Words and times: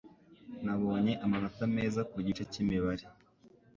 Nabonye 0.63 1.13
amanota 1.25 1.63
meza 1.75 2.01
ku 2.11 2.17
gice 2.27 2.43
cyimibare. 2.51 3.03